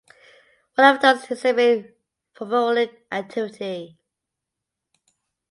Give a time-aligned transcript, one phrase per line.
[0.77, 1.95] One of the domes exhibit
[2.35, 3.99] fumarolic activity.